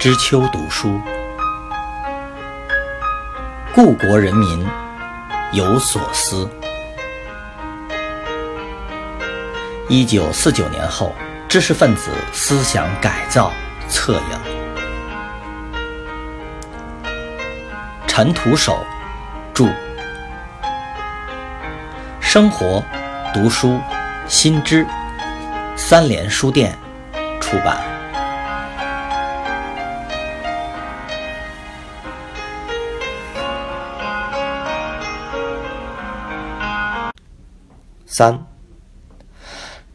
[0.00, 0.98] 知秋读书，
[3.74, 4.66] 故国人民
[5.52, 6.48] 有所思。
[9.90, 11.14] 一九四九年后，
[11.46, 13.52] 知识分子思想改造
[13.90, 14.38] 策应。
[18.06, 18.82] 陈独守
[19.52, 19.66] 著，
[22.22, 22.82] 生活
[23.34, 23.78] 读书
[24.26, 24.86] 新知，
[25.76, 26.74] 三联书店
[27.38, 27.99] 出版。
[38.12, 38.44] 三，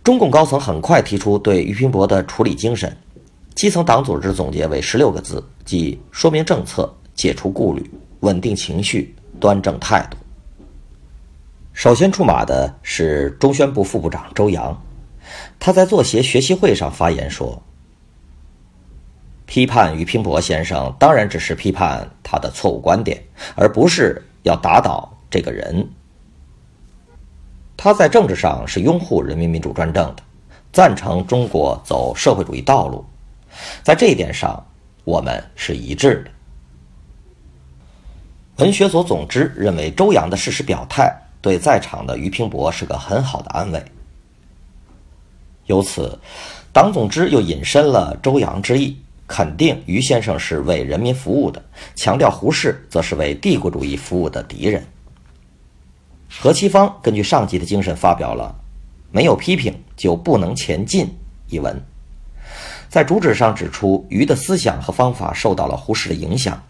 [0.02, 2.96] 中共高层很快提出对俞平伯的处理精神，
[3.54, 7.92] 基层党组织总结为十六个字，即说明政策、解除顾虑、
[8.22, 10.16] 稳定情绪、端正态度。
[11.74, 14.82] 首先出马的是中宣部副部长周扬，
[15.60, 17.62] 他在作协学习会上发言说
[19.46, 23.22] ：“批判俞平伯先生，当然只是批判他的错误观点，
[23.56, 25.86] 而不是要打倒这个人。”
[27.78, 30.24] 他在政治上是拥护人民民主专政的，
[30.72, 33.06] 赞成中国走社会主义道路，
[33.84, 34.66] 在这一点上
[35.04, 36.32] 我们是一致的。
[38.64, 43.84] 文学所总之认为，周扬的事实表态对在场的俞平伯是个很好的安慰。
[45.66, 46.18] 由此，
[46.72, 51.62] 党总支又引申了周扬之意，肯定俞先生是为人民服务的，
[51.96, 54.82] 强调胡适则是为帝国主义服务的敌人。
[56.40, 58.56] 何其芳根据上级的精神发表了
[59.12, 61.10] “没有批评就不能前进”
[61.50, 61.82] 一文，
[62.90, 66.62] 在主旨上指出俞的思想和方法受到了胡适的影响，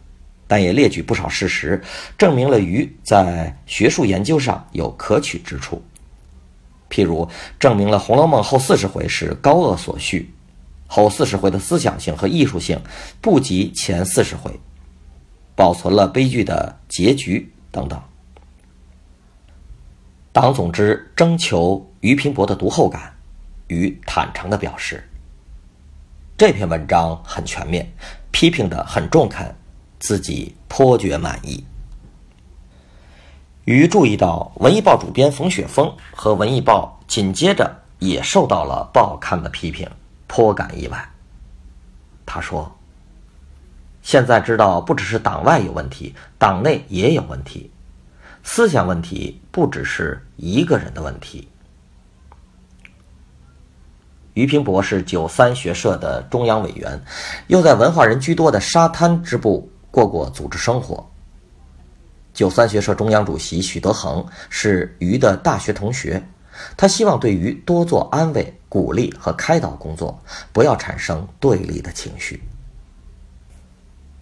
[0.47, 1.81] 但也列举不少事实，
[2.17, 5.81] 证明了俞在学术研究上有可取之处。
[6.89, 7.27] 譬如
[7.59, 10.31] 证明了《红楼梦》后四十回是高鹗所续，
[10.87, 12.79] 后四十回的思想性和艺术性
[13.19, 14.51] 不及前四十回，
[15.55, 17.99] 保存了悲剧的结局等等。
[20.35, 23.15] 党总支征求俞平伯的读后感，
[23.67, 25.01] 俞坦诚地表示
[26.37, 27.89] ：“这篇文章很全面，
[28.31, 29.55] 批评的很中肯，
[29.97, 31.63] 自己颇觉满意。”
[33.63, 39.89] 俞注意到，《文艺报》主编冯雪峰和《文艺报》紧接着也受到了报刊的批评，
[40.27, 41.09] 颇感意外。
[42.25, 42.69] 他说
[44.03, 47.71] ：“现在知道，不只是党外有问题，党内也有问题。”
[48.47, 51.45] 思想问题不只是一个人的问题。
[54.35, 56.97] 俞平伯是九三学社的中央委员，
[57.47, 61.05] 又在文化人居多的沙滩支部过过组织生活。
[62.33, 66.23] 九三学社中央主席许德衡是俞的大学同学，
[66.77, 70.17] 他希望对俞多做安慰、鼓励和开导工作，
[70.53, 72.41] 不要产生对立的情绪。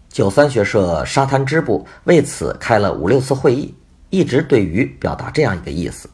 [0.10, 3.74] 九三学社沙滩支部为此开了五六次会议。
[4.14, 6.08] 一直对于表达这样一个意思：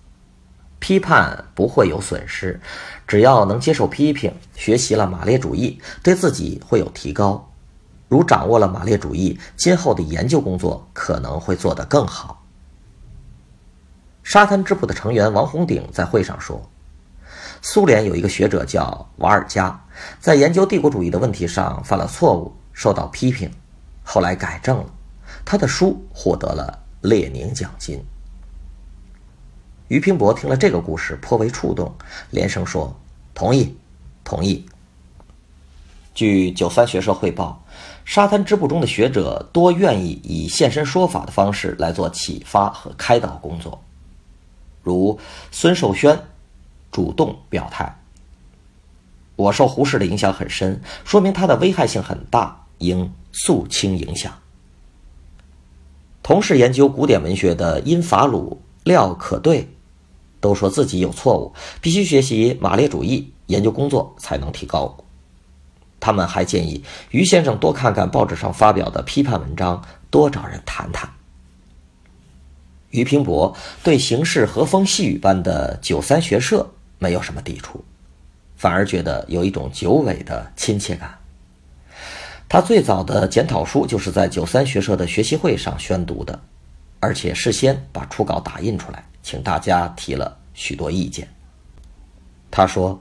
[0.79, 2.57] 批判不会有损失，
[3.05, 7.45] 只要能接受批评，学习了马列主义，对自己会有提高。
[8.07, 12.41] 如掌握了马列主义，今后的研究工作可能会做得更好。
[14.23, 16.71] 沙滩支部的成员王洪鼎在会上说
[17.61, 19.77] ：“苏联有一个学者叫瓦尔加，
[20.21, 23.51] 在研究帝国主义的问题上犯了错误，受到批评，
[24.05, 24.85] 后来改正了，
[25.43, 28.03] 他的书获得了。”列宁奖金。
[29.87, 31.93] 俞平伯听了这个故事，颇为触动，
[32.29, 32.95] 连声说
[33.33, 33.75] ：“同意，
[34.23, 34.65] 同意。”
[36.13, 37.63] 据九三学社汇报，
[38.03, 43.81] 沙滩支部中的学者多愿意以现身说法的方式来做启发和开导工作，
[44.83, 45.17] 如
[45.49, 46.19] 孙寿轩
[46.91, 48.01] 主动表态
[49.37, 54.37] ：“我受胡适的影响很深，说明他的危害性很大，应肃清影响。”
[56.29, 59.67] 同是研究古典文学的殷法鲁、廖可对，
[60.39, 61.51] 都说自己有错误，
[61.81, 64.95] 必须学习马列主义，研究工作才能提高。
[65.99, 71.09] 他们还建议于先生多看看报纸上发表的批判文章，多找人谈谈。
[72.91, 76.69] 俞平伯对形式和风细雨般的九三学社
[76.99, 77.83] 没有什么抵触，
[78.55, 81.18] 反而觉得有一种久违的亲切感。
[82.49, 86.37] 他最早的检讨书就是在九三学社的学习会上宣读的，
[86.99, 91.27] 而且事先把初稿打印出来，请大家提了许多意见。
[92.49, 92.99] 他说：“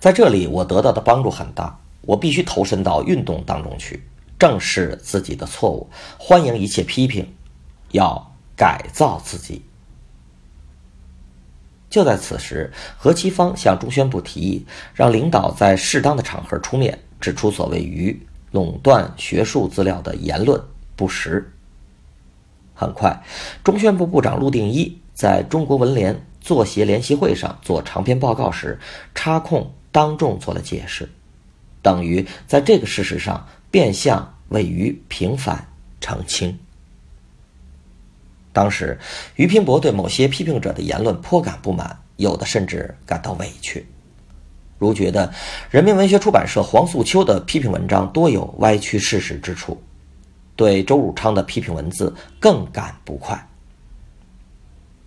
[0.00, 4.02] 在这里我得到的帮助很大，我必须投身到运动当中去，
[4.36, 7.32] 正视自己的错误，欢迎一切批评，
[7.92, 9.62] 要改造自己。”
[11.88, 18.20] 就在此时，何其芳向中宣部提议，让领导在适当的场合出面，指出所谓“于”。
[18.50, 20.60] 垄断学术资料的言论
[20.96, 21.52] 不实。
[22.74, 23.22] 很快，
[23.64, 28.78] 中宣部部长陆定一在中国文联作协联席会上做长篇报告时，
[29.14, 31.08] 插空当众做了解释，
[31.82, 35.66] 等于在这个事实上变相为于平反
[36.00, 36.56] 澄清。
[38.52, 38.98] 当时，
[39.34, 43.86] 俞平伯对某些批评者的言论颇感不满，有的甚至感到委屈，
[44.78, 45.32] 如觉得
[45.70, 49.76] 人民文学出版社黄素秋的批评文章多有歪曲事实之处，
[50.56, 53.48] 对周汝昌的批评文字更感不快。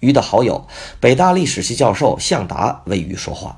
[0.01, 0.67] 俞的好友、
[0.99, 3.57] 北大历史系教授向达为俞说话，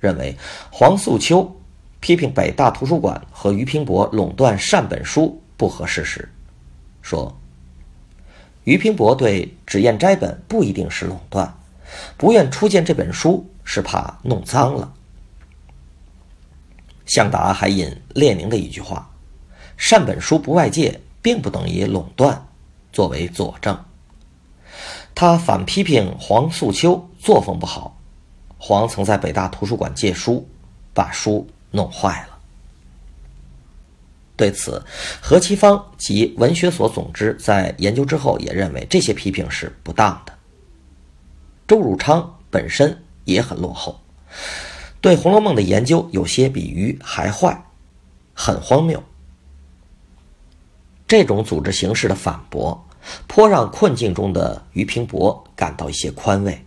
[0.00, 0.36] 认为
[0.70, 1.54] 黄素秋
[2.00, 6.28] 批评北大图书馆和俞平伯垄断善本书不合事实，
[7.02, 7.36] 说。
[8.64, 11.52] 俞平伯对脂砚斋本不一定是垄断，
[12.16, 14.92] 不愿出荐这本书是怕弄脏了。
[17.10, 19.10] 向达还引列宁的一句话
[19.76, 22.46] ：“善本书不外借，并不等于垄断”，
[22.92, 23.76] 作为佐证。
[25.12, 27.98] 他反批评黄素秋作风不好，
[28.58, 30.48] 黄曾在北大图书馆借书，
[30.94, 32.38] 把书弄坏了。
[34.36, 34.80] 对此，
[35.20, 40.32] 何其芳及文学所总之在研究之后也认为这些批评是不当的。
[41.66, 44.00] 周汝昌本身也很落后，
[45.00, 47.64] 对《红楼梦》的研究有些比鱼还坏，
[48.34, 49.02] 很荒谬。
[51.08, 52.86] 这种组织形式的反驳，
[53.26, 56.64] 颇让困境中的俞平伯感到一些宽慰，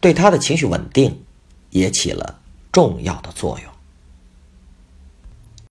[0.00, 1.24] 对他的情绪稳定
[1.70, 2.38] 也起了
[2.70, 3.72] 重要的作用。